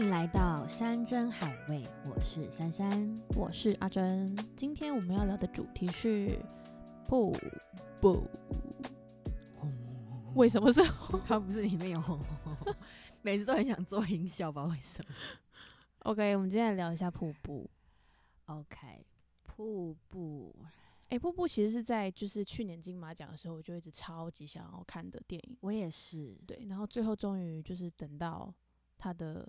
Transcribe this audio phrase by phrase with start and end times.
[0.00, 3.20] 迎来到山珍海味，我是珊珊。
[3.36, 6.38] 我是阿珍，今天我们要聊的主题是
[7.06, 7.36] 瀑
[8.00, 8.24] 布。
[10.34, 10.80] 为什么是？
[11.26, 12.20] 它不是里面有
[13.20, 15.14] 每次都很想做音效，吧为什么。
[15.98, 17.68] OK，我们今天来聊一下瀑布。
[18.46, 19.04] OK，
[19.44, 20.56] 瀑布，
[21.10, 25.58] 哎、瀑布其实是在就是去年金马奖的时候，我就一直超级想要看的电影。
[25.60, 26.38] 我也是。
[26.46, 28.50] 对，然后最后终于就是等到
[28.96, 29.46] 它的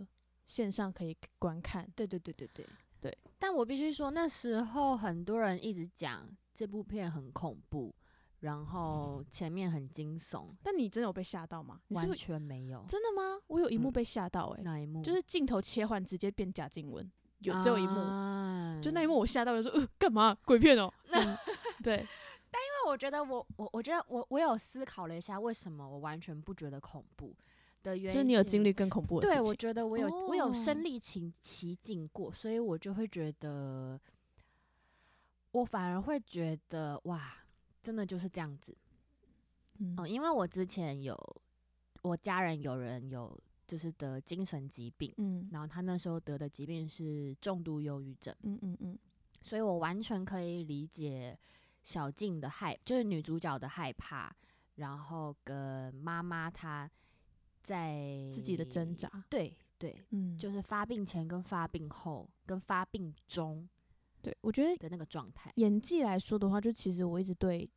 [0.52, 1.90] 线上可以观看。
[1.96, 2.66] 对对对对对
[3.00, 3.18] 对。
[3.40, 7.96] 但我必须说，那时候很多人一直讲这部片很恐怖，
[8.42, 11.80] 然后前面很惊悚，但你真的有被吓到吗？
[11.88, 12.84] 你是完不全没有。
[12.90, 13.40] 真的吗？
[13.48, 21.38] 我有一幕嗯被吓到、哎、那一幕就是镜头切换直接变贾静雯，有只有一幕，啊就那一幕我吓到，我就说呃干嘛鬼片哦、嗯
[21.82, 21.96] 对，
[22.52, 27.34] 因为我觉得我我我觉得我我有思考了一下，为什么我完全不觉得恐怖
[27.84, 28.72] 的原因，就是你有经历。
[28.74, 34.00] 更恐怖的事对，我觉得我有、我有哦身历其其境过，所以我就会觉得，
[35.52, 37.34] 我反而会觉得哇，
[37.84, 38.76] 真的就是这样子。
[39.80, 41.18] 嗯哦，因为我之前有
[42.04, 43.38] 我家人有人有
[43.68, 48.36] 就是得精神疾病，嗯然后他那时候得的疾病是重度忧郁症。
[48.44, 49.00] 嗯嗯嗯
[49.44, 51.38] 所以我完全可以理解
[51.84, 54.32] 小静的害，就是女主角的害怕，
[54.76, 56.90] 然后跟妈妈她
[57.64, 63.68] 在自己的挣扎，对对，嗯，就是发病前跟发病后跟发病中
[64.22, 65.52] 对我觉得的那个状态。
[65.56, 67.68] 演技来说的话，就其实我一直对，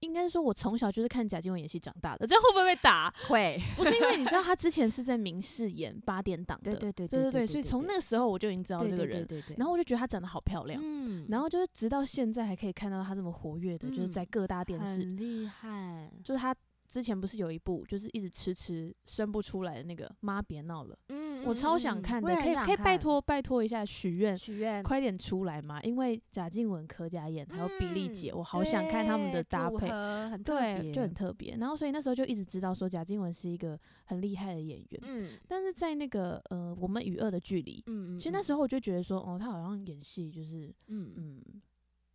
[0.00, 3.12] 应该是说我从小就是看贾静雯演戏长大的，这样会不会被打？
[3.28, 10.80] 会， 不是因为你知道 她之前是在明视演八点档的，对对对对对对所以从那个时候我就已经知道这个人，对对对，然后我就觉得她长得好漂亮。
[10.82, 16.54] 嗯然后就是直到现在还可以看到她这么活跃的，就是在嗯各大电视，很厉害，就是她
[16.88, 25.80] 之前不是有一部就是一直迟迟生不出来的那个妈别闹了，嗯我超想看的，可以可以拜托拜托一下许愿，许愿，快点出来嘛！
[25.82, 29.88] 因为贾静雯、柯佳燕还有比利姐，嗯我好想看他们的搭配，
[30.30, 31.56] 很对，就很特别。
[31.56, 41.62] 然后所以那时候就一直知道说贾静雯是一个很厉害的演员，嗯但是在那个呃我们与恶的距离，嗯，其实那时候我就觉得说，哦，她好像演戏就是嗯嗯嗯，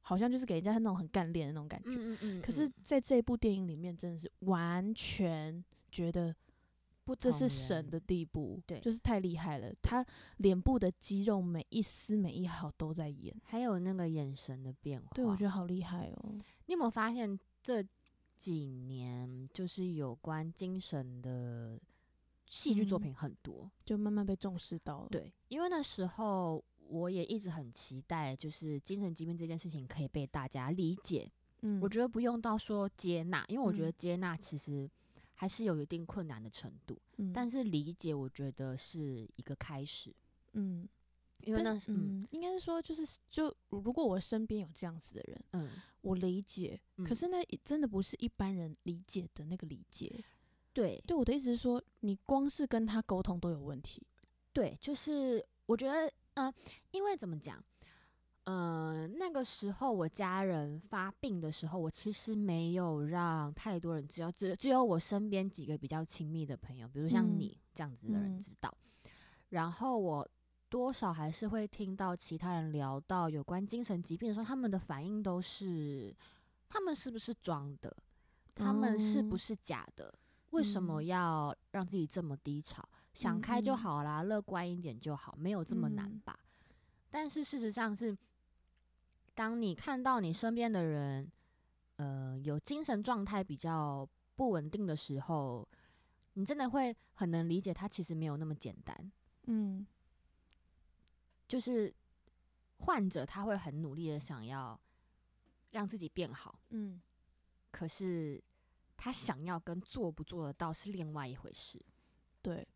[0.04, 1.90] 好像就是给人家那种很干练的那种感觉。
[1.90, 6.36] 嗯嗯，可是在这部电影里面，真的是完全觉得
[7.04, 9.74] 不这是神的地步，对就是太厉害了。
[9.82, 10.06] 他
[10.38, 13.36] 脸部的肌肉每一丝每一毫都在演。
[13.44, 15.10] 还有那个眼神的变化。
[15.14, 16.36] 对，我觉得好厉害哦。
[16.68, 17.84] 你有没有发现这
[18.38, 21.80] 几年就是有关精神的
[22.46, 23.70] 戏剧作嗯品很多？
[23.86, 31.32] 就慢慢被重视到了。，对，因为那时候我也一直很期待，就是精神疾病这件事情可以被大家理解。
[31.62, 34.90] 嗯，我觉得不用到说接纳，因为我觉得嗯接纳其实
[35.36, 40.14] 还是有一定困难的程度，嗯，但是理解我觉得是一个开始。
[40.54, 40.88] 嗯，
[41.46, 45.70] 因为但那是嗯嗯，应该是说，就是就如果我身边有这样子的人，嗯，
[46.02, 50.24] 我理解，可嗯是那真的不是一般人理解的那个理解。
[50.74, 54.06] 对对，我的意思是说，你光是跟他沟通都有问题。
[54.52, 56.54] 对，就是我觉得，嗯、
[56.92, 57.64] 因为怎么讲，
[58.46, 68.74] 呃，那个时候我家人发病的时候，我其实没有让太多人知道，只只有我身边几个比较亲密的朋友，比如像嗯你这样子的人嗯知道。
[69.50, 70.28] 然后我
[70.68, 76.16] 多少还是会听到其他人聊到有关精神疾病的时候，他们的反应都是，
[76.68, 77.96] 他们是不是装的？
[78.56, 80.14] 他们是不哦是假的？
[80.50, 82.88] 为什么嗯要让自己这么低潮？
[83.14, 86.40] 想开就好啦，乐观一点就好，没有这么难嗯吧？
[87.10, 88.18] 但是事实上是，
[89.36, 91.32] 当你看到你身边的人，
[91.98, 95.68] 呃，有精神状态比较不稳定的时候，
[96.34, 99.12] 你真的会很能理解他其实没有那么简单。
[99.46, 99.86] 嗯
[101.48, 101.94] 就是
[102.78, 104.80] 患者他会很努力的想要
[105.70, 107.00] 让自己变好，嗯，
[107.70, 108.44] 可是
[108.98, 111.80] 他想要跟做不做得到是另外一回事。
[112.42, 112.68] 对对，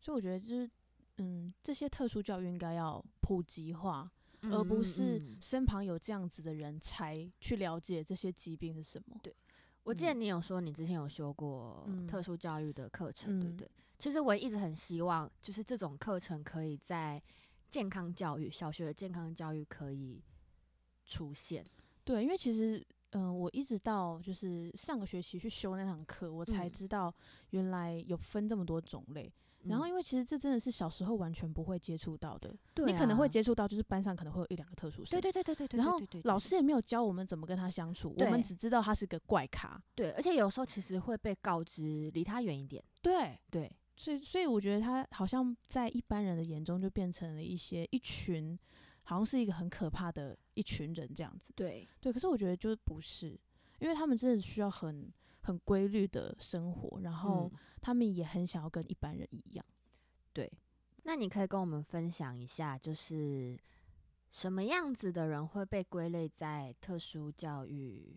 [0.00, 0.70] 所以我觉得就是，
[1.18, 4.10] 嗯，这些特殊教育应该要普及化，
[4.42, 9.18] 而不是嗯身旁有这样子的人才去了解这些疾病是什么。
[9.22, 9.34] 对
[9.82, 13.70] 我记得嗯你有说你之前有修过嗯特殊教育的课程，对不嗯对？
[13.98, 17.20] 其实我一直很希望，就是这种课程可以在
[17.68, 20.22] 健康教育、小学的健康教育可以
[21.04, 21.64] 出现。
[22.04, 22.80] 对，因为其实，
[23.10, 27.12] 嗯、我一直到就是上个学期去修那堂课，我才嗯知道
[27.50, 29.32] 原来有分这么多种类。
[29.64, 39.80] 然后，嗯因为其实这真的是小时候完全不会接触到的，对你可能会啊接触到，就是班上可能会有一两个特殊生对，对对对对对，然后老师也没有教我们怎么跟他相处，我们只知道他是个怪咖。
[39.94, 42.82] 对，而且有时候其实会被告知离他远一点。
[43.02, 48.56] 对，对所以所以我觉得他好像在一般人的眼中就变成了一些一群，
[49.02, 51.52] 好像是一个很可怕的一群人这样子。
[51.56, 53.38] 对，对，可是我觉得就是不是，
[53.80, 55.12] 因为他们真的需要很
[55.48, 59.64] 很规律的生活，然后嗯他们也很想要跟一般人一样。
[60.32, 60.50] 对。
[61.04, 63.58] 那你可以跟我们分享一下，就是
[64.30, 68.14] 什么样子的人会被归类在特殊教育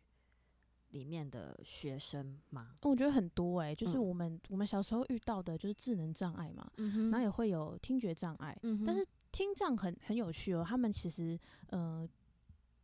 [0.90, 2.76] 里面的学生吗？
[2.82, 12.06] 我觉得很多诶、就是嗯我们、我们小时候遇到的就是智能障碍嘛，嗯然后也会有听觉障碍，嗯但是听障很很有趣哦，他们其实呃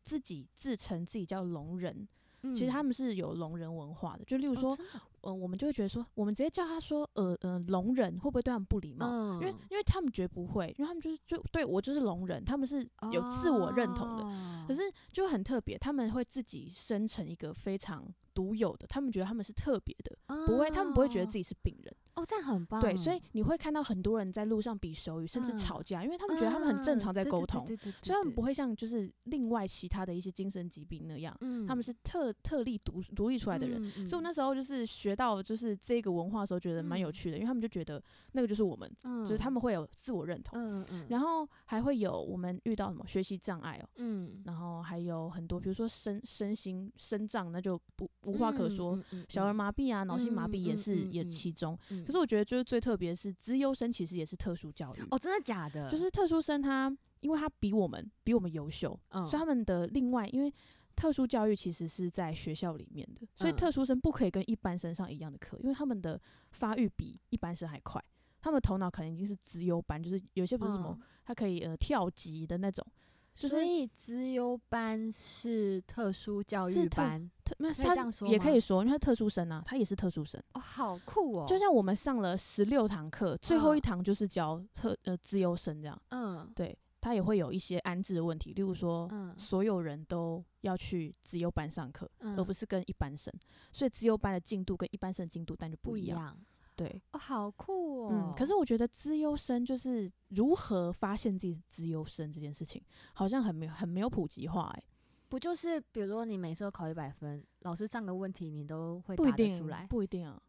[0.06, 2.08] 自己自称自己叫聋人，
[2.54, 4.92] 其实他们是有聋人文化的，就例如嗯哦说，真的
[5.22, 9.08] 呃，我们就会觉得说，我们直接叫他说，呃呃，聋人会不会对他们不礼貌？
[9.10, 14.66] 嗯因为因为他们绝不会，因为他们就是就对我就是聋人，他们是有自我认同的，哦。
[14.68, 22.82] 可是就很特别，他们会自己生成一个非常独有的，他们觉得他们是特别的，不会，他们不会觉得自己己是病人，哦，这样很棒。
[22.82, 33.80] 对，所以你会看到很多人在路上比手语，甚至嗯吵架，因为他们觉得他们很正常在沟通，所以他们不会，像就是另外其他的一些精神疾病那样，嗯他们是特特立独独立出来的人。
[33.98, 49.00] 嗯，所以我那时候就是学到就是这个文化的时候，觉得蛮有嗯趣的，因为他们就觉得那个就是我们，嗯就是他们会有自我认同，嗯嗯，然后还会有我们遇到什么学习障碍哦，嗯然后还有很多，比如说身身心身障，那就不无话可说。
[49.30, 51.78] 小儿，麻痹啊，脑性麻痹也嗯是也其中。
[52.08, 55.90] 嗯可是我觉得就是最特别的是资优生，其实也是特殊教育，哦，真的假的？
[55.90, 60.54] 就是特殊生他因为他比我们比我们优秀，嗯，所以他们的另外因为。
[60.98, 66.20] 特殊教育其实是在学校里面的，所以嗯特殊生不可以跟一般生上一样的课，因为他们的
[66.54, 68.04] 发育比一般生还快，
[68.42, 73.07] 他们头脑可能已经是资优班，就是有些不是什么，嗯他可以呃跳级的那种，就是
[73.38, 80.42] 所以资优班是特殊教育班特没有他这样说也可以说，因为他特殊生啊，他也是特殊生。
[80.54, 83.82] 哦，好酷哦，就像我们上了十六堂课，最后一嗯。
[83.82, 86.52] 堂就是教特呃资优生这样，嗯。
[86.56, 89.08] 对他也会有一些安置的问题，例如说。
[89.12, 89.36] 嗯。
[89.38, 93.32] 所有人都要去资优班上课，嗯，而不是跟一般生，
[93.72, 96.20] 所以资优班的进度跟一般生进度但就不一样。
[96.20, 96.38] 样
[96.78, 98.10] 对，哦，好酷哦。
[98.14, 102.82] 嗯，可是我觉得资优生就是如何发现自己是资优生这件事情，
[103.14, 104.84] 好像很没有很没有普及化哎、
[105.28, 109.88] 不就是比如说你每次都考一百分，老师上个问题你都会答不一定得出来？
[109.88, 110.40] 不一定啊，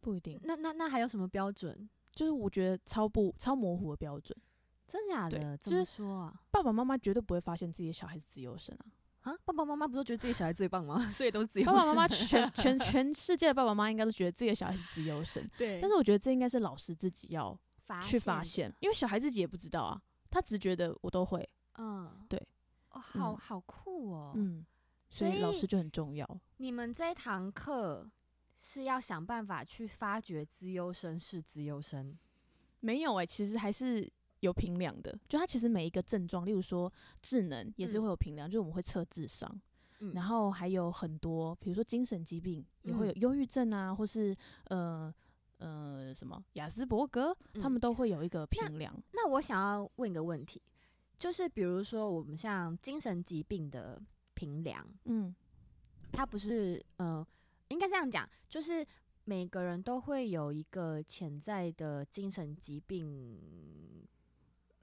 [0.00, 1.90] 不一定，那那那还有什么标准？
[2.12, 4.36] 就是我觉得超不超模糊的标准。
[4.86, 5.56] 真假的？
[5.56, 6.40] 怎么就是说啊？
[6.50, 8.86] 爸爸妈妈绝对不会发现自己的小孩是自由生啊！
[9.22, 10.98] 啊，爸爸妈妈不都觉得自己小孩最棒吗？
[11.12, 17.58] 所以都是自由爸爸妈妈全 全全世界的爸爸妈妈应该都觉得自己的小孩是自由生，对，但是我觉得这应该是老师自己要
[18.02, 21.48] 去发现现，因为小孩自己也不知道啊，他只觉得我都会，
[21.78, 22.40] 嗯，对，
[22.90, 24.32] 哦，好嗯好酷哦。
[24.34, 24.64] 嗯，
[25.08, 26.28] 所以老师就很重要。
[26.56, 28.10] 你们这一堂课
[28.58, 32.18] 是要想办法去发掘资优生是资优生，
[32.80, 34.10] 没有哎、其实还是
[34.42, 38.02] 有评量的，就它其实每一个症状，例如说智能也是嗯。
[38.02, 39.48] 会有评量，就是我们会测智商，
[40.00, 40.12] 嗯。
[40.14, 43.20] 然后还有很多，比如说精神疾病也会有嗯。
[43.20, 45.14] 忧郁症啊，或是呃
[45.58, 48.92] 呃什么雅斯伯格，他嗯们都会有一个评量。
[49.12, 50.60] 那我想要问一个问题，
[51.18, 54.02] 就是比如说我们像精神疾病的
[54.34, 55.32] 评量，嗯，
[56.10, 57.24] 它不是呃，
[57.68, 58.84] 应该这样讲，就是
[59.24, 63.38] 每个人都会有一个潜在的精神疾病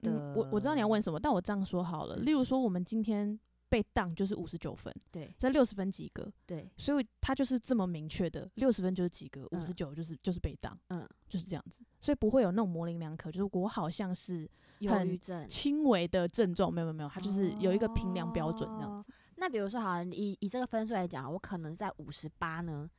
[0.00, 0.10] 的。
[0.10, 3.38] 嗯，我我知道你要问什么，但我这样说好了，例如说我们今天
[3.68, 14.48] 被当就是五十九分，对在六十分及格，对，所以他就是这么明确的，六十分就是及格，五嗯十九就是就是被当，嗯，就是这样子，所以不会有那种模棱两可，就是我好像是
[14.80, 15.18] 忧很。
[15.48, 19.12] 轻微的症状，没有没有没有，他就是有一个评量标准这样哦子。
[19.36, 22.90] 那比如说，好，以以这个分数来讲，我可能在五十八呢，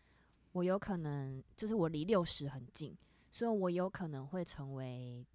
[0.54, 2.98] 我有可能就是我离六十很近，
[3.30, 5.26] 所以我有可能会成为，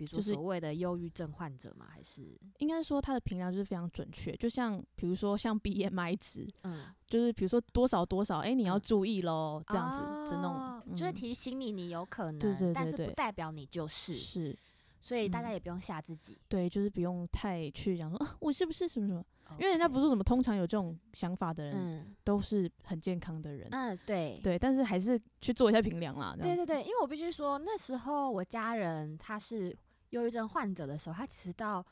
[0.00, 1.86] 比如说就是所谓的忧郁症患者吗？
[1.90, 2.22] 还是？
[2.58, 9.98] 应该说它的评量就是非常准确，就像比如说像 BMI 值，嗯就是比如说多少多少，哎、你要嗯注意喽，这样子
[10.30, 14.58] 的那哦种，就是嗯提醒你你有可能，对对但是不代表你就是，是
[14.98, 19.22] 所以大家嗯也不用吓自己，对，就是不用太去讲说、啊、我是不是什么什么，
[19.58, 24.38] 因为人家不是什么通常有这种想法的人、嗯都是很健康的人，嗯对。
[24.40, 29.76] 对，但是还是去做一下评量啦，对对对，因为我必须说，那时候我家人他是
[30.10, 31.84] 忧郁症患者的时候，他其实到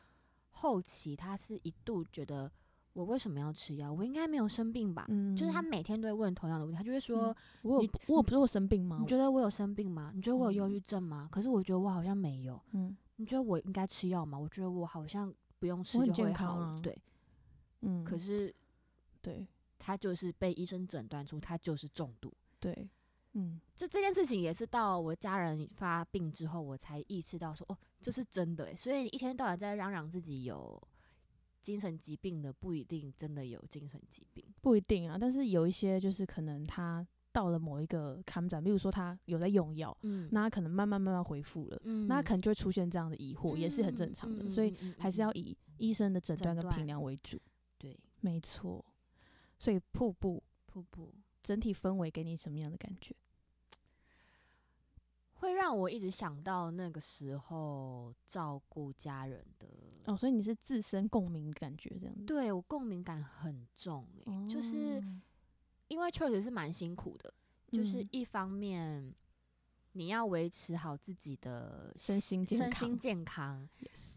[0.51, 2.51] 后期，他是一度觉得
[2.93, 3.93] 我为什么要吃药？
[3.93, 5.07] 我应该没有生病吧？
[5.09, 8.99] 嗯，就是他每天都会问同样的问题，他就会说：“我有我有不是我生病吗？
[9.01, 10.13] 你觉得我有生病吗？
[10.15, 11.29] 你觉得我有忧嗯郁症吗？
[11.31, 12.61] 可是我觉得我好像没有。
[12.73, 14.39] 嗯你觉得我应该吃药吗？
[14.39, 16.81] 我觉得我好像不用吃就会好了。
[16.81, 16.97] 对，
[17.81, 18.55] 嗯，可是
[19.21, 19.45] 对
[19.77, 22.33] 他就是被医生诊断出他就是重度。
[22.61, 22.89] 对，
[23.33, 28.75] 嗯，这这件事情也是到我家人发病之后，我才意识到说，哦，这是真的。
[28.77, 30.81] 所以一天到晚在嚷嚷自己有
[31.63, 35.17] 精神疾病的，不一定真的有精神疾病，不一定啊。
[35.21, 44.49] 但是有一些就是可能他到了某一个坎展，比如说他有在用药，嗯，那他可能慢慢慢慢恢复了，嗯，那他可能就会出现这样的疑惑，也是很正常的。
[44.51, 47.41] 所以还是要以医生的诊断跟评量为主。
[47.77, 48.85] 对，没错。
[49.59, 51.13] 所以瀑布，瀑布。
[51.41, 53.15] 整体氛围给你什么样的感觉？
[55.39, 59.67] 会让我一直想到那个时候照顾家人的
[60.05, 62.25] 哦，所以你是自身共鸣感觉这样子？
[62.25, 65.03] 对我共鸣感很重诶，就是
[65.89, 67.33] 因为确实是蛮辛苦的，
[67.71, 69.15] 就是一方面
[69.93, 73.69] 你要维持好自己的身心身心健康，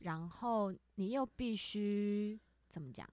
[0.04, 3.08] 然后你又必须怎么讲，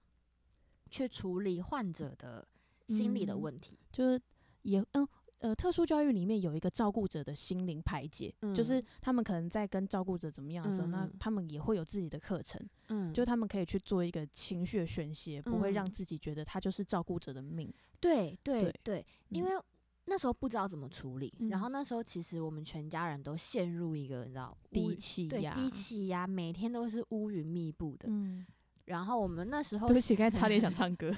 [0.89, 2.47] 去处理患者的。
[2.89, 4.19] 心理的问题，就是
[4.63, 5.07] 也嗯
[5.39, 17.73] 呃，特殊教育里面有一个照顾者的心灵排解，就是他们可能在跟照顾者怎么样的时候，那他们也会有自己的课程，嗯，就他们可以去做一个情绪的宣泄，不会让自己觉得他就是照顾者的命。
[17.99, 19.51] 对对对，因为
[20.05, 28.45] 那时候不知道怎么处理，然后那时候其实我们全家人都陷入一个你知道低气压，低气压，每天都是乌云密布的，嗯。
[28.85, 31.15] 然后我们那时候，对不起，刚才差点想 唱歌，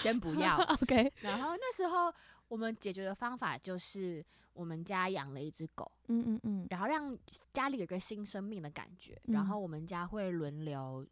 [0.00, 0.56] 先不要。
[0.80, 1.12] OK。
[1.20, 2.10] 然后那时候
[2.48, 7.16] 我们解决的方法就是，我们家养了一只狗，嗯嗯嗯，然后让
[7.52, 9.20] 家里有个新生命的感觉。
[9.24, 11.06] 然后我们家会轮流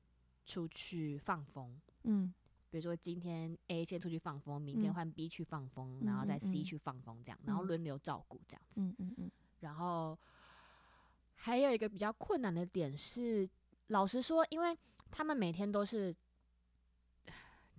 [0.44, 2.32] 出去放风，嗯，
[2.70, 4.92] 比如说今天 A 先出去放风，明天。
[4.92, 9.30] 换 B 去放风，然后再 C 去放风，这样，然后轮流照顾这样子，嗯嗯嗯。
[9.60, 10.18] 然后
[11.34, 13.48] 还有一个比较困难的点是，
[13.88, 14.76] 老实说，因为
[15.10, 16.14] 他们每天都是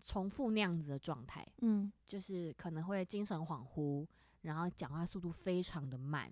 [0.04, 4.06] 重复那样子的状态，嗯，就是可能会精神恍惚，
[4.42, 6.30] 然后讲话速度非常的慢，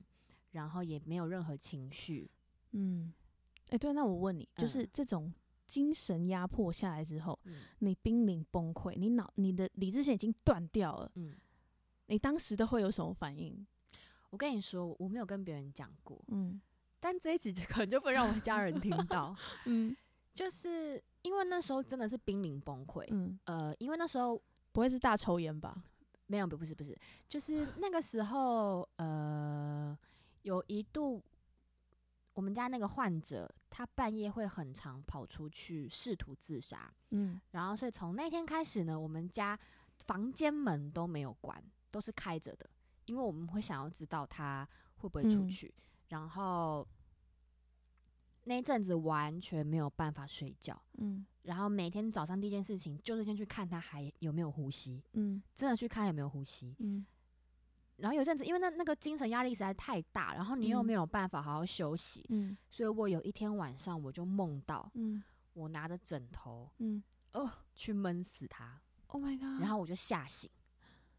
[0.52, 2.30] 然后也没有任何情绪，
[2.72, 3.14] 嗯，
[3.70, 5.34] 哎，对，那我问你，就是这种
[5.66, 7.40] 精神压迫下来之后，
[7.80, 11.36] 你濒临崩溃，你脑你的理智线已经断掉了，嗯，
[12.08, 13.66] 你当时都会有什么反应？
[14.32, 16.62] 我跟你说，我没有跟别人讲过，嗯，
[17.00, 19.36] 但这一集可能就会让我家人听到，
[19.66, 19.96] 嗯。
[20.34, 25.84] 就是因为那时候真的是濒临崩溃，嗯，呃，因为那时候不会是大抽烟吧？
[26.26, 26.98] 没有，不不是不是，
[27.28, 29.98] 就是那个时候，呃，
[30.42, 31.22] 有一度
[32.34, 39.60] 我们家那个患者他半夜会很常跑出去试图自杀，嗯，然后所以从那天开始呢，我们家
[40.06, 42.70] 房间门都没有关，都是开着的，
[43.06, 45.74] 因为我们会想要知道他会不会出去，
[46.08, 46.88] 然后。
[48.44, 57.06] 那一阵子完全没有办法睡觉，嗯，然后每天早上第一件事情就是先去看他还有没有呼吸，嗯，真的去看有没有呼吸，嗯，
[57.98, 65.22] 然后有阵子因为那那个精神压力实在太大，然后你又没有办法好好休息，嗯，所以我有一天晚上我就梦到，嗯，
[65.54, 70.50] 我拿着枕头，嗯，哦，去闷死他，Oh my god，然后我就吓醒，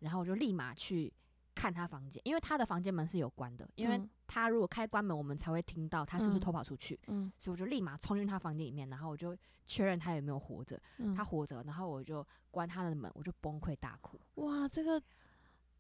[0.01, 1.13] 然后我就立马去。
[1.55, 6.99] 看他房间，因为他的房间门是有关的，因为他如果开关门，我们才会听到他是不是偷跑出去。
[7.09, 10.81] 嗯，所以我就立马冲进他房间里面，然后我就确认他有没有活着。
[11.15, 14.19] 他活着，然后我就关他的门，我就崩溃大哭。
[14.37, 15.03] 哇，这个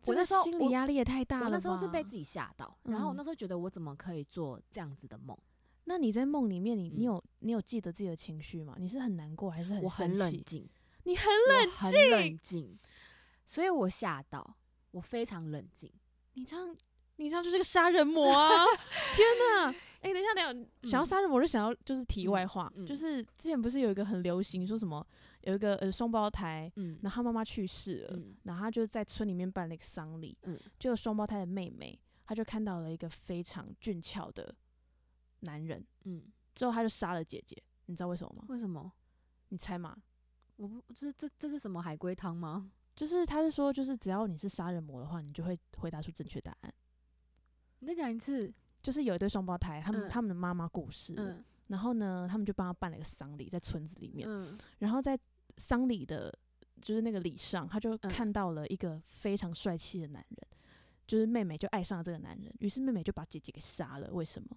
[0.05, 1.45] 我那时候心理压力也太大了。
[1.47, 5.37] 我那时候是被自己吓到，然后我那时候觉得我怎么可以做这样子的梦？
[5.85, 8.76] 那你在梦里面，你你有你有记得自己的情绪吗？
[8.79, 9.83] 你是很难过还是很？
[9.83, 10.69] 我很冷静，
[11.05, 12.79] 你很冷静，很冷静，
[13.45, 14.57] 所以我吓到。
[14.92, 15.92] 我非常冷静，
[16.34, 16.75] 你这样，
[17.16, 18.49] 你这样就是个杀人魔啊！
[19.14, 19.75] 天哪！
[20.02, 25.06] 哎，等一下，等一下，想要杀人魔就想要就是题外话，就是之前不是有一个很流行说什么，
[25.42, 34.52] 有一个呃双胞胎，嗯，然后他妈妈去世了，然后他就在村里面办了一个丧礼，嗯，就双胞胎的妹妹，他就看到了一个非常俊俏的
[35.40, 37.56] 男人，嗯，之后他就杀了姐姐，
[37.87, 38.44] 你知道为什么吗？
[38.49, 38.92] 为什么？
[39.50, 39.96] 你猜嘛？
[40.56, 42.72] 我不，这这这是什么海龟汤吗？
[42.94, 46.75] 就是他是说，就是只要你是杀人魔的话，你就会回答出正确答案。
[47.78, 48.52] 你再讲一次。
[48.82, 51.37] 就是有一对双胞胎，他们他们的妈妈过世了，
[51.68, 54.28] 然后呢，他们就帮他办了一个丧礼，在村子里面。
[54.80, 55.16] 然后在
[55.56, 56.37] 丧礼的，
[56.80, 60.38] 就是那个礼上，他就看到了一个非常帅气的男人，
[61.06, 64.12] 就是妹妹就爱上了这个男人，于是妹妹就把姐姐给杀了。
[64.12, 64.49] 为什么？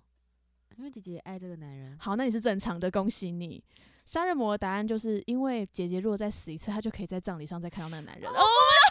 [0.78, 1.98] 因为姐姐爱这个男人。
[2.00, 3.64] 好，那你是正常的，恭喜你。
[4.06, 8.30] 杀人魔的答案就是因为姐姐如果再死一次，她就可以在葬礼上再看到那个男人。
[8.30, 8.36] 哦，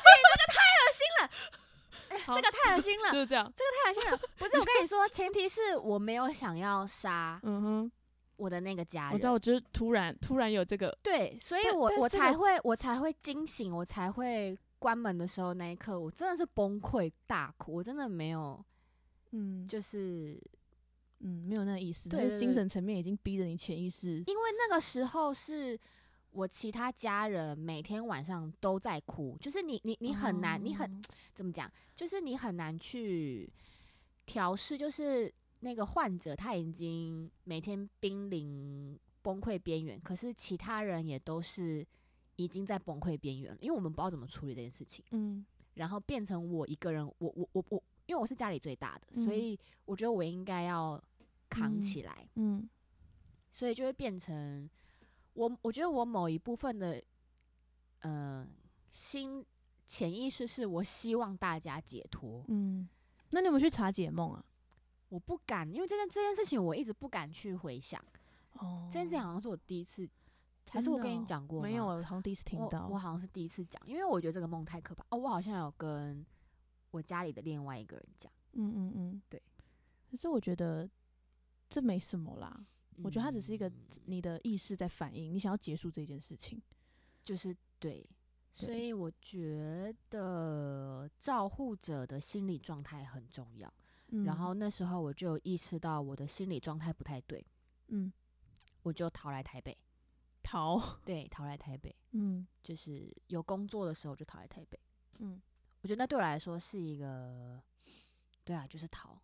[0.02, 4.18] 这个太恶心了，这个太恶心了 就是这样，这个太恶心了。
[4.36, 7.92] 不是，我跟你说，前提是我没有想要杀，嗯哼，
[8.36, 9.12] 我的那个家人。
[9.12, 18.64] 我知道，我就是突然突然有这个，对，所以我我才会我才会惊醒，我才会关门的时候那一刻，我真的是崩溃大哭，我真的没有，
[19.30, 20.40] 嗯，就是
[21.24, 25.78] 嗯，没有那个意思，对，精神层面已经逼着你潜意识，因为那个时候是。
[26.36, 31.00] 我其他家人每天晚上都在哭，就是你你你很难，你很
[31.32, 31.70] 怎么讲？
[31.94, 33.48] 就是你很难去
[34.26, 41.86] 调试，就是那个患者他已经每天濒临崩溃边缘，可是其他人也都是
[42.34, 45.04] 已经在崩溃边缘了，因为我们不知道怎么处理这件事情。
[45.12, 51.00] 嗯，然后变成我一个人，我我我我，因为我是家里最大的，所以我觉得我应该要
[51.48, 52.28] 扛起来。
[52.34, 52.68] 嗯，
[53.50, 54.68] 所以就会变成。
[55.34, 57.02] 我我觉得我某一部分的，
[58.02, 58.48] 嗯，
[58.92, 59.44] 心
[59.86, 62.44] 潜意识是我希望大家解脱。
[62.46, 62.88] 嗯，
[63.32, 64.44] 那你有没有去查解梦啊？
[65.08, 68.00] 我不敢，因为这件这件事情我一直不敢去回想。
[68.52, 70.08] 哦，这件事情好像是我第一次，
[70.70, 71.60] 还是我跟你讲过？
[71.60, 72.86] 没有，我好像第一次听到。
[72.86, 75.04] 我好像是第一次讲，因为我觉得这个梦太可怕。
[75.10, 76.24] 哦，我好像有跟
[76.92, 78.32] 我家里的另外一个人讲。
[78.52, 79.42] 嗯嗯嗯，对。
[80.08, 80.88] 可是我觉得
[81.74, 82.64] 这没什么啦。
[83.02, 83.68] 我觉得它只是一个
[84.04, 86.62] 你的意识在反应，你想要结束这件事情，
[87.24, 88.08] 就是对。
[88.52, 93.74] 所以我觉得照护者的心理状态很重要。
[94.24, 97.44] 然后那时候我就意识到我的心理状态不太对，
[97.88, 98.12] 嗯，
[98.84, 99.76] 我就逃来台北。
[100.40, 100.78] 逃？
[101.04, 101.92] 对，逃来台北。
[102.12, 104.78] 嗯，就是有工作的时候就逃来台北。
[105.18, 105.42] 嗯，
[105.80, 107.60] 我觉得那对我来说是一个，
[108.44, 109.20] 对啊，就是逃。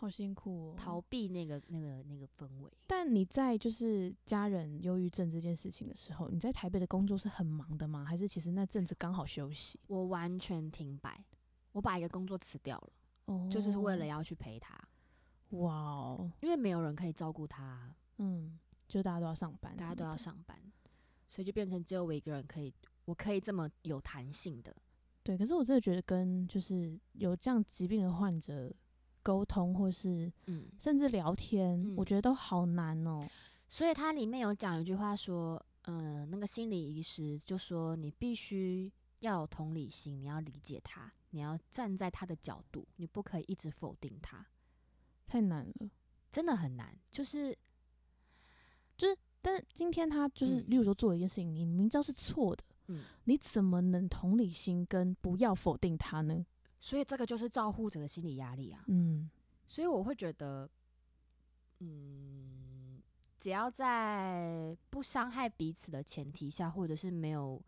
[0.00, 2.72] 好辛苦哦，逃避那个那个那个氛围。
[2.86, 8.02] 但你在就是家人忧郁症这件事情的时候，你在台北的工作是很忙的吗？
[8.02, 9.78] 还是其实那阵子刚好休息？
[9.88, 11.22] 我完全停摆，
[11.72, 12.90] 我把一个工作辞掉了，
[13.26, 14.74] 哦，就是为了要去陪他。
[15.50, 20.58] 哇哦，因为没有人可以照顾他，嗯，就大家都要上班，大家都要上班，
[21.28, 22.72] 所以就变成只有我一个人可以，
[23.04, 24.74] 我可以这么有弹性的。
[25.22, 28.74] 对，可是我真的觉得跟就是有这样疾病的患者。
[29.22, 33.20] 沟通或是嗯，甚至聊天，我觉得都好难哦。
[33.68, 44.44] 所以它里面有讲一句话说，嗯，那个心理医师就说，你必须要有同理心，你要理解他，你要站在他的角度，你不可以一直否定他。
[45.26, 45.90] 太难了，
[46.32, 46.98] 真的很难。
[47.12, 47.56] 就是，
[48.96, 56.44] 就是，但今天他就是，例如说做一件事情，你明知道是错的，嗯，你怎么能同理心跟不要否定他呢？
[56.80, 58.82] 所以这个就是照护者的心理压力啊。
[58.88, 59.30] 嗯，
[59.68, 60.68] 所以我会觉得，
[61.80, 63.00] 嗯，
[63.38, 67.62] 只要在不伤害彼此的前提下，或者是没有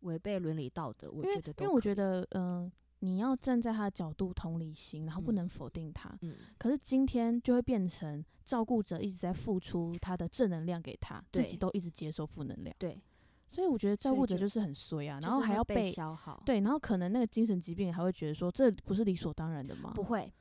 [0.00, 6.16] 违背伦理道德，我觉得，因为我觉得，嗯，你要站在他的角度同理心，然后不能否定他。
[6.20, 6.36] 嗯。
[6.58, 12.76] 可是今天就会变成照顾者一直在付出他的正能量给他，自己都一直接受负能量。
[12.78, 13.00] 对。
[13.46, 16.42] 所以我觉得照顾者就是很衰啊，然后还要被消耗。
[16.44, 19.92] 对，然后可能那个精神疾病还会觉得说，这不是理所当然的吗？
[19.94, 20.32] 不会，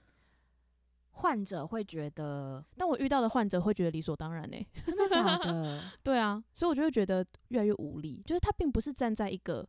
[1.11, 4.57] 患者会觉得，但我遇到的患者会觉得理所当然呢。
[4.85, 5.81] 真的假的？
[6.03, 9.65] 对啊，所以我就会觉得越来越无力，就是他并不是站在一个，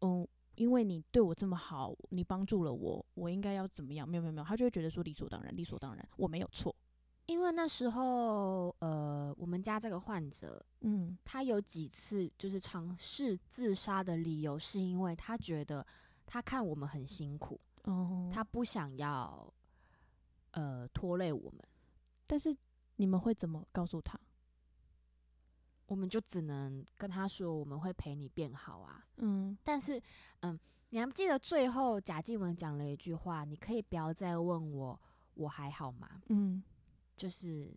[0.00, 4.08] 嗯，因为你对我这么好，你帮助了我，我应该要怎么样？
[4.08, 6.74] 没有没有没有，他就会觉得说理所当然，理所当然，我没有错。
[7.30, 15.86] 因为那时候，呃，我们家这个患者，嗯，他有几次就是尝试自杀的理由，是因为他觉得
[16.26, 19.48] 他看我们很辛苦，哦，他不想要，
[20.50, 21.64] 呃，拖累我们。
[22.26, 22.56] 但是
[22.96, 24.18] 你们会怎么告诉他？
[25.86, 29.06] 我们就只能跟他说，我们会陪你变好啊。
[29.18, 30.02] 嗯，但是，
[30.40, 35.00] 嗯，你还记得最后贾静雯讲了一句话：“你可以不要再问我，
[35.34, 36.60] 我还好吗？”嗯。
[37.20, 37.70] 就是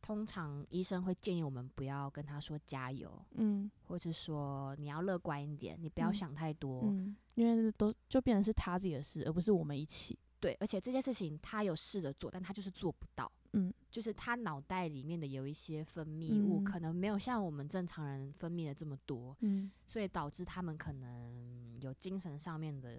[0.00, 10.18] 通常医生会建议我们不要跟他说加油，嗯，或者说你要乐观一点，你不要想太多，嗯，因为都就变成是他自己的事，而不是我们一起。
[10.40, 22.90] 对，而且这件事情他有试着做，但他就是做不到，嗯，就是他脑袋里面的有一些分泌物可能没有像我们正常人分泌的这么多，嗯，所以导致他们可能有精神上面的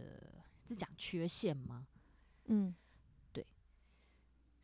[0.67, 1.87] 是讲缺陷吗？
[2.45, 2.73] 嗯。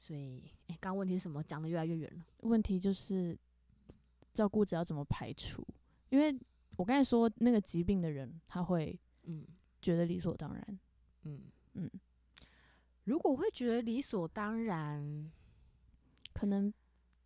[0.02, 1.44] 所以，哎，刚刚问题是什么？
[1.44, 2.26] 讲的越来越远了。
[2.40, 3.38] 问题就是
[4.34, 5.64] 照顾者要怎么排除？
[6.10, 6.36] 因为
[6.76, 9.46] 我刚才说那个疾病的人，他会嗯
[9.80, 10.80] 觉得理所当然。
[11.26, 11.44] 嗯
[11.76, 11.88] 嗯，
[13.04, 15.32] 如果会觉得理所当然，
[16.34, 16.74] 可能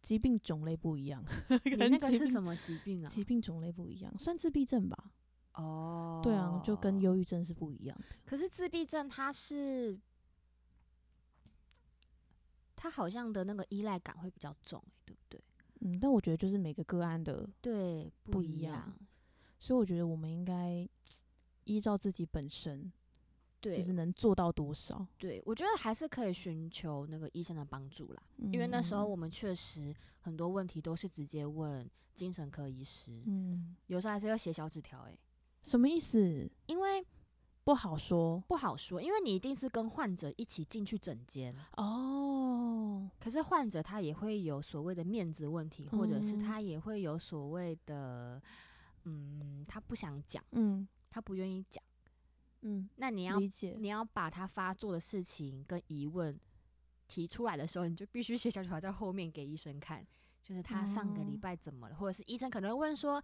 [0.02, 1.24] 疾病种类不一样。
[1.64, 3.08] 你那个是什么疾病啊？
[3.08, 5.14] 疾病种类不一样，算自闭症吧？
[5.54, 7.98] 哦，对啊，就跟忧郁症是不一样。
[8.26, 9.98] 可是自闭症它是。
[12.86, 15.42] 他好像的那个依赖感会比较重，对不对？
[15.82, 18.94] 嗯，但我觉得就是每个个案的对不一样，
[19.58, 20.88] 所以我觉得我们应该
[21.64, 22.94] 依照自己本身，
[23.60, 25.04] 对，就是能做到多少。
[25.18, 28.22] 对，我觉得还是可以寻求那个医生的帮助啦，
[28.54, 35.18] 因为那时候我们确实很多问题都是直接问精神科医师，嗯，有时候还是要写小纸条，诶，
[35.64, 36.48] 什么意思？
[36.68, 37.04] 因为
[37.66, 41.54] 不好说，不好说，因为你一定是跟患者一起进去诊间。
[41.76, 48.42] 哦，可是患者他也会有所谓的面子问题，或者是他也会有所谓的。
[49.08, 51.84] 嗯，他不想讲，嗯，他不愿意讲，
[52.62, 56.36] 嗯，那你要理解，你要把他发作的事情跟疑问
[57.08, 60.04] 提出来的时候，你就必须写小纸条在后面给医生看，
[60.44, 63.24] 就是他上个礼拜怎么了，或者是医生可能问说，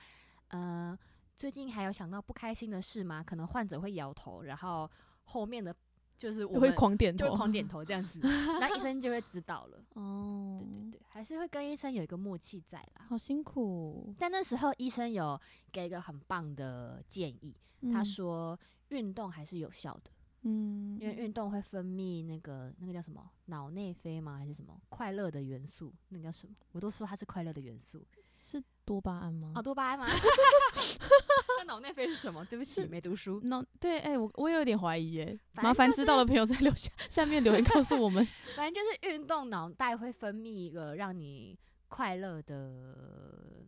[0.50, 0.96] 呃，
[1.38, 3.24] 最近还有想到不开心的事吗？
[3.24, 4.90] 可能患者会摇头，然后
[5.24, 5.76] 后面的。
[6.18, 9.84] 就是我会狂点头，就会狂点 头这样子，那医生就会知道了。
[9.96, 13.08] 哦，对对对，还是会跟医生有一个默契在啦。
[13.10, 15.42] 好辛苦，但那时候医生有
[15.72, 17.58] 给一个很棒的建议，
[17.92, 18.56] 他说
[18.90, 20.12] 运动还是有效的。
[20.44, 24.38] 嗯，因为运动会分泌那个那个叫什么脑内啡吗？
[24.38, 25.92] 还是什么快乐的元素？
[26.10, 26.54] 那个叫什么？
[26.74, 28.06] 我都说它是快乐的元素。
[28.42, 29.54] 是多巴胺吗？
[29.56, 30.08] 哦，多巴胺吗？
[31.60, 32.44] 那脑内啡是什么？
[32.46, 33.40] 对不起，没读书。
[33.44, 35.40] 脑对，哎，我我有点怀疑耶。
[35.54, 38.26] 麻烦知道的朋友在留下下面留言告诉我们。
[38.58, 43.64] 反正就是运动，脑袋会分泌一个让你快乐的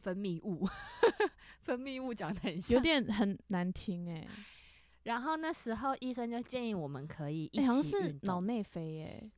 [0.00, 0.68] 分泌物。
[1.62, 4.26] 分泌物讲的很有点很难听哎。
[5.04, 9.30] 然后那时候医生就建议我们可以一起好像是脑内啡哎。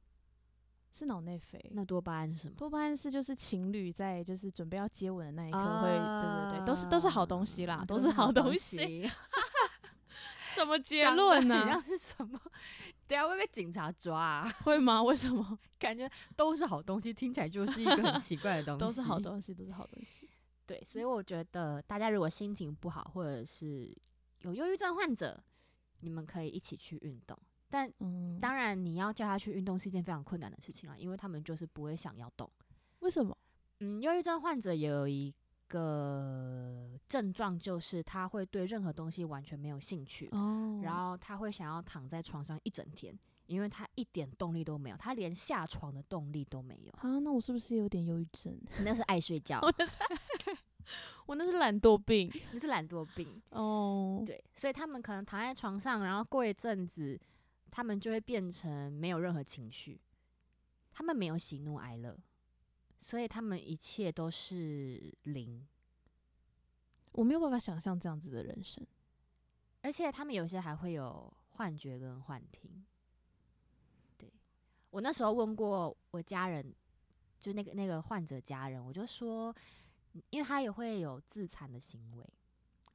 [0.97, 2.55] 是脑内啡，那多巴胺是什么？
[2.57, 9.11] 多巴胺是就是情侣在就是准备要接吻的那一刻会，对对对，都是都是好东西啦，都是好东西。
[10.55, 11.81] 什么结论呢？
[11.81, 12.39] 是什么？
[13.09, 14.49] 等下会被警察抓？
[14.63, 15.03] 会吗？
[15.03, 15.59] 为什么？
[15.81, 18.81] 感觉都是好东西，听起来就是一个很奇怪的东西。
[18.81, 20.31] 都是好东西，都是好东西。
[20.65, 23.93] 对，所以我觉得大家如果心情不好，或者是
[24.43, 25.43] 有忧郁症患者，
[25.99, 27.37] 你们可以一起去运动。
[27.75, 27.93] 但
[28.41, 32.49] 当然，你要叫他去运动是一件非常困难的事情啊，因为他们就是不会想要动。
[33.01, 33.37] 为什么？
[33.81, 35.35] 嗯，忧郁症患者有一
[35.67, 46.93] 个症状，就是他会对任何东西完全没有兴趣，哦，然后他会想要躺在床上一整天，因为他一点动力都没有，他连下床的动力都没有。
[46.93, 48.57] 啊，那我是不是有点忧郁症？
[48.79, 49.59] 你 那是爱睡觉。
[51.27, 52.31] 我那是懒惰病。
[52.53, 54.23] 你是懒惰病哦。
[54.25, 57.21] 对，所以他们可能躺在床上，然后过一阵子。
[57.77, 60.01] 他们就会变成没有任何情绪，
[60.93, 62.17] 他们没有喜怒哀乐，
[63.01, 65.67] 所以他们一切都是零。
[67.11, 68.87] 我没有办法想象这样子的人生，
[69.83, 72.87] 而且他们有些还会有幻觉跟幻听。
[74.17, 74.33] 对
[74.91, 76.73] 我那时候问过我家人，
[77.41, 79.53] 就那个那个患者家人，我就说，
[80.31, 82.25] 因为他也会有自残的行为。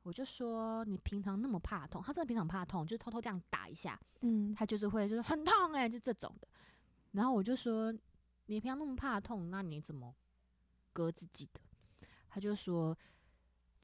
[0.10, 6.48] 我就说你平常那么怕痛，他真的平常怕痛，就偷偷这样打一下，嗯，他就是会就是很痛哎，就这种的。
[7.12, 7.93] 然后我就说
[8.48, 10.15] 你平常那么怕痛，那你怎么
[10.91, 11.62] 割自己的？
[12.28, 12.98] 他就说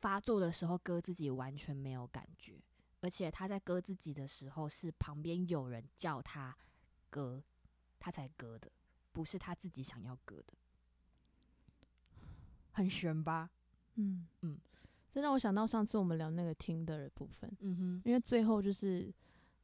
[0.02, 2.60] 发作的时候割自己完全没有感觉，
[3.02, 6.58] 而且他在割自己的时候是旁边有人叫他
[7.12, 7.44] 割，
[8.00, 8.72] 他才割的，
[9.12, 10.56] 不是他自己想要割的，
[12.72, 13.52] 很悬吧？
[13.94, 14.60] 嗯嗯。
[15.16, 19.10] 这让我想到上次我们聊那个听的部分，嗯哼，因为最后就是，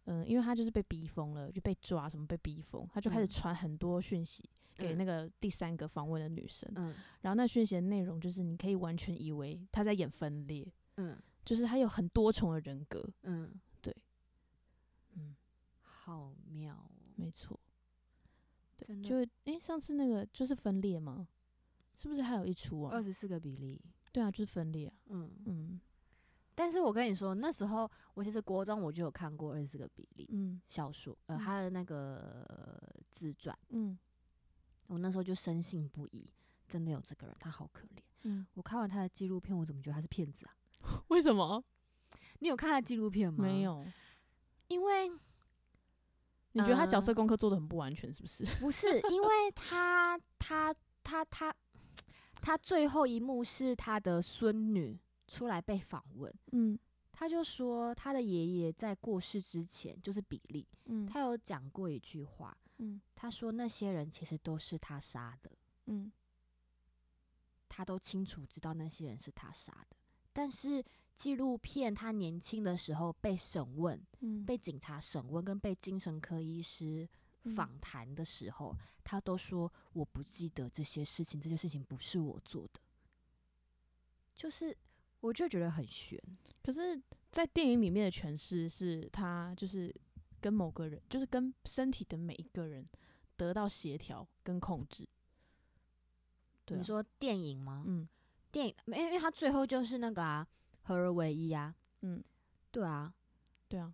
[0.05, 4.41] 嗯，因为他就是被逼疯了，就被抓，什么被逼疯，他就开始传很多讯息
[4.77, 13.93] 给那个第三个访问的女生，嗯，然后那讯息的内容就是你可以完全以为他在演分裂，嗯，就是他有很多重的人格，嗯，对，
[15.15, 15.35] 嗯，
[15.81, 17.59] 好妙哦，没错，
[18.77, 21.27] 对，就诶，上次那个就是分裂吗？
[21.97, 22.93] 是不是还有一出啊？
[22.93, 23.81] 二十四个比例。
[24.11, 24.93] 对啊，就是分裂啊。
[25.07, 25.79] 嗯嗯，
[26.53, 32.45] 但是我跟你说，那时候我其实国中我就有看过二十四个比例，嗯，小说，呃，他的那个
[33.11, 33.97] 自传，嗯，
[34.87, 36.29] 我那时候就深信不疑，
[36.67, 38.01] 真的有这个人，他好可怜。
[38.23, 40.53] 嗯，我看完他的纪录片，我怎么觉得他是骗子啊？
[41.09, 41.63] 为什么？
[42.39, 43.43] 你有看他纪录片吗？
[43.43, 43.85] 没有，
[44.67, 45.09] 因为
[46.53, 48.43] 你觉得他角色功课做的很不完全，是不是？
[48.59, 51.55] 不是，因为他他他他。
[52.41, 56.77] 他最后一幕是他的孙女出来被访问，嗯，
[57.11, 65.51] 他就说他的爷爷在过世之前就是比利，嗯，他有讲过一句话，嗯，他说那些人其实都是他杀的，
[65.85, 66.11] 嗯，
[67.69, 69.95] 他都清楚知道那些人是他杀的，
[70.33, 77.07] 但是纪录片他年轻的时候被审问，嗯，被警察审问跟被精神科医师。
[77.43, 82.79] 访谈的时候，他都说我不记得这些事情，这些事情不是我做的。
[84.35, 84.75] 就是
[85.19, 86.19] 我就觉得很悬。
[86.63, 87.01] 可是，
[87.31, 89.93] 在电影里面的诠释是，他就是
[90.39, 92.87] 跟某个人，就是跟身体的每一个人
[93.35, 95.07] 得到协调跟控制。
[96.67, 97.83] 你说电影吗？
[97.85, 98.07] 嗯，
[98.49, 100.47] 电影，因为因为他最后就是那个啊，
[100.83, 101.75] 合而为一啊。
[102.01, 102.23] 嗯，
[102.71, 103.13] 对啊，
[103.67, 103.93] 对啊。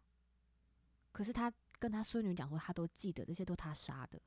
[1.11, 4.21] 可是他跟他孙女讲说，他都记得这些都他杀的，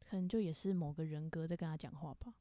[0.00, 2.34] 可能就也是某个人格在跟他讲话吧。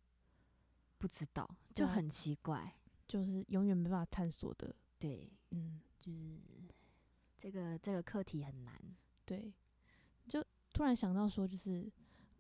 [0.98, 2.76] 不知道，就很奇怪，
[3.08, 4.76] 就是永远没办法探索的。
[4.98, 6.38] 对，嗯，就是
[7.38, 8.78] 这个这个课题很难。
[9.24, 9.54] 对，
[10.28, 11.90] 就突然想到说，就是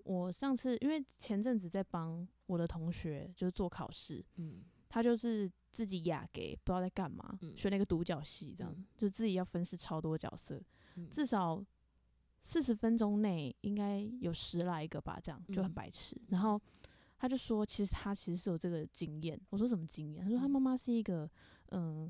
[0.04, 10.62] 我上次因为前阵子在帮我的同学就是做考试，嗯，他就是自己雅给不知道在干嘛，学那个独角戏，这样就自己要分饰超多角色，
[11.10, 11.64] 至少
[12.42, 16.60] 四十分钟内应该有十来个吧，这样就很白痴，然后。
[17.22, 19.38] 他就说，其实他其实是有这个经验。
[19.50, 20.24] 我说什么经验？
[20.24, 21.30] 他说他妈妈是一个
[21.72, 22.10] 嗯，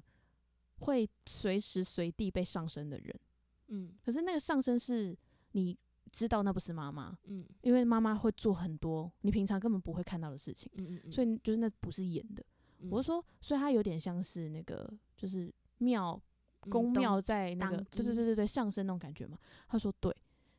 [0.82, 3.20] 会随时随地被上身的人。
[3.70, 5.18] 嗯，可是那个上身是
[5.54, 5.76] 你
[6.12, 7.18] 知道那不是妈妈。
[7.24, 10.72] 嗯，因为妈妈会做很多你平常根本不会看到的事情。
[10.76, 12.46] 嗯嗯，所以就是那不是演的。
[12.92, 14.88] 我说，所以他有点像是那个
[15.18, 16.22] 就是庙
[16.62, 19.38] 宫庙在那个对对对对对上升那种感觉嘛。
[19.68, 20.16] 他说对，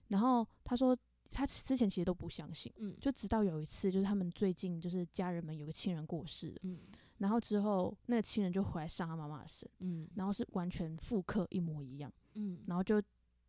[0.09, 0.97] 然后他说。
[1.33, 6.81] 他之前其实都不相信，嗯，就直到有一次，就是他们最近就是家人们有个亲人过世，嗯，
[7.19, 13.01] 然后之后那个亲人就回来上他妈妈的身，嗯，然后是完全复刻一模一样，嗯，然后就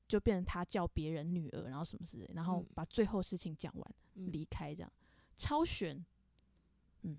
[0.08, 4.94] 就变成他叫别人女儿，然后什么之类，然后把最后事情讲完，离开这样，
[5.36, 6.06] 超悬，
[7.02, 7.18] 嗯，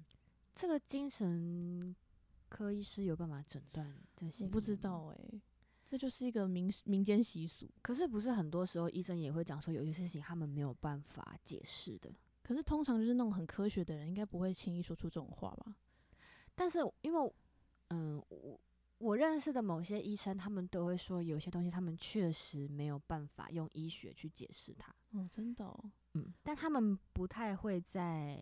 [0.54, 1.92] 这个精神
[2.52, 4.44] 科医师有办法诊断这些？
[4.44, 5.40] 我不知道哎。
[5.84, 12.10] 这就是一个民民间习俗，可是不是很多时候医生也会讲说，有些事情他们没有办法解释的。
[12.42, 15.76] 可是通常就是那种很科学的人，应该不会轻易说出这种话吧？
[16.54, 17.34] 但是因为，
[17.88, 18.58] 嗯，我
[18.96, 24.94] 我认识的某些医生，他们都会说，有些东西他们确实没有办法用医学去解释它。
[25.10, 25.78] 哦，真的，
[26.14, 28.40] 嗯，但他们不太会在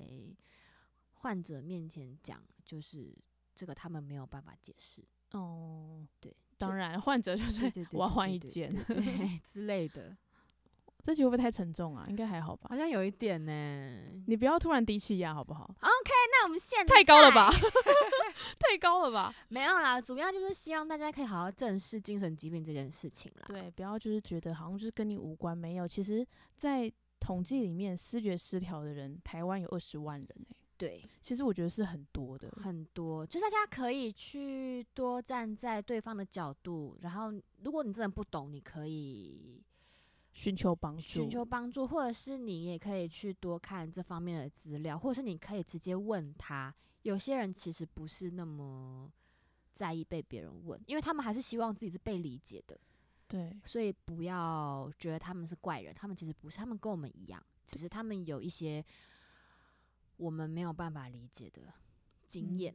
[1.14, 3.12] 患者面前讲，就是
[3.61, 5.05] 这个他们没有办法解释。
[5.33, 6.35] 哦，对。
[6.57, 8.70] 当然，患者就是我要换一件
[9.44, 10.16] 之类的。
[11.05, 12.07] 这集会不会太沉重啊？
[12.09, 12.68] 应该还好吧？
[12.70, 13.53] 好像有一点呢。
[14.27, 17.51] 你不要突然低气压好不好？OK，那我们现在太高了吧？
[18.59, 19.35] 太高了吧？
[19.49, 23.44] 没有啦，主要就是希望大家可以好好正视精神疾病这件事情啦。
[23.46, 25.87] 对，不要就是觉得好像就是跟你无关，没有。
[25.87, 30.57] 其实，在统计里面，思觉失调的人，台湾有二十万人诶。
[30.81, 37.31] 对，其实我觉得是很多的，很多，就大家可以去多站在对方的角度，然后
[37.62, 39.62] 如果你真的不懂，你可以
[40.33, 46.75] 寻求帮助，寻求帮助，或者是你也可以去多看这方面的资料，或者是你可以直接问他。
[47.03, 49.12] 有些人其实不是那么
[49.75, 52.81] 在意被别人问，因为他们还是希望自己是被理解的。
[53.29, 58.83] 对，所以不要觉得他们是怪人，他们其实不是，他们跟我们一样，只是他们有一些。
[60.21, 61.63] 我们没有办法理解的
[62.27, 62.75] 经验。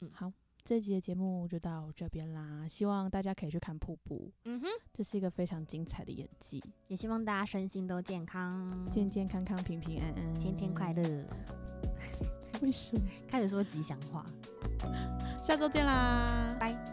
[0.00, 2.66] 嗯，好，这集的节目就到这边啦。
[2.68, 4.30] 希望大家可以去看《瀑布》。
[4.44, 6.62] 嗯哼，这是一个非常精彩的演技。
[6.88, 11.02] 也希望大家身心都健康，健健康康，平平安安，天天快乐。
[12.62, 13.02] 为什么？
[13.26, 14.24] 开始说吉祥话。
[15.42, 16.83] 下周见啦，拜。